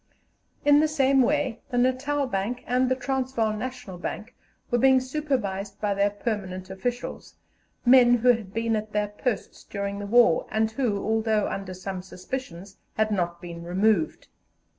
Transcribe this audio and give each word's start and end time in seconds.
In 0.65 0.79
the 0.79 0.87
same 0.87 1.21
way 1.21 1.61
the 1.69 1.77
Natal 1.77 2.25
Bank 2.25 2.63
and 2.65 2.89
the 2.89 2.95
Transvaal 2.95 3.53
National 3.53 3.99
Bank 3.99 4.33
were 4.71 4.79
being 4.79 4.99
supervised 4.99 5.79
by 5.79 5.93
their 5.93 6.09
permanent 6.09 6.71
officials, 6.71 7.35
men 7.85 8.15
who 8.15 8.29
had 8.29 8.51
been 8.51 8.75
at 8.75 8.93
their 8.93 9.09
posts 9.09 9.63
during 9.63 9.99
the 9.99 10.07
war, 10.07 10.47
and 10.49 10.71
who, 10.71 11.03
although 11.05 11.47
under 11.47 11.75
some 11.75 12.01
suspicions, 12.01 12.77
had 12.95 13.11
not 13.11 13.39
been 13.43 13.61
removed. 13.61 14.27